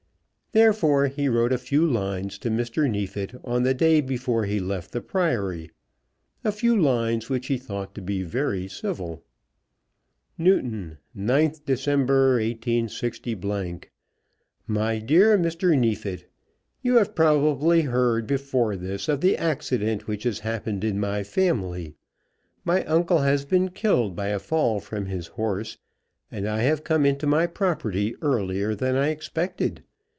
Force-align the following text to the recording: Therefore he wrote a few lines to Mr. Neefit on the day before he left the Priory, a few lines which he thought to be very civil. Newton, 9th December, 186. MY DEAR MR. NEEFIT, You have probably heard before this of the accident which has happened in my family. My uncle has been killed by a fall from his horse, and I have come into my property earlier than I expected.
Therefore 0.53 1.07
he 1.07 1.29
wrote 1.29 1.53
a 1.53 1.57
few 1.57 1.87
lines 1.89 2.37
to 2.39 2.49
Mr. 2.49 2.89
Neefit 2.91 3.39
on 3.45 3.63
the 3.63 3.73
day 3.73 4.01
before 4.01 4.43
he 4.43 4.59
left 4.59 4.91
the 4.91 4.99
Priory, 4.99 5.71
a 6.43 6.51
few 6.51 6.75
lines 6.77 7.29
which 7.29 7.47
he 7.47 7.57
thought 7.57 7.95
to 7.95 8.01
be 8.01 8.21
very 8.23 8.67
civil. 8.67 9.23
Newton, 10.37 10.97
9th 11.15 11.63
December, 11.63 12.33
186. 12.33 13.21
MY 14.67 14.99
DEAR 14.99 15.37
MR. 15.37 15.79
NEEFIT, 15.79 16.25
You 16.81 16.95
have 16.97 17.15
probably 17.15 17.83
heard 17.83 18.27
before 18.27 18.75
this 18.75 19.07
of 19.07 19.21
the 19.21 19.37
accident 19.37 20.05
which 20.05 20.23
has 20.23 20.39
happened 20.39 20.83
in 20.83 20.99
my 20.99 21.23
family. 21.23 21.95
My 22.65 22.83
uncle 22.83 23.19
has 23.19 23.45
been 23.45 23.69
killed 23.69 24.17
by 24.17 24.27
a 24.27 24.39
fall 24.39 24.81
from 24.81 25.05
his 25.05 25.27
horse, 25.27 25.77
and 26.29 26.45
I 26.45 26.59
have 26.63 26.83
come 26.83 27.05
into 27.05 27.25
my 27.25 27.47
property 27.47 28.17
earlier 28.21 28.75
than 28.75 28.97
I 28.97 29.07
expected. 29.11 29.83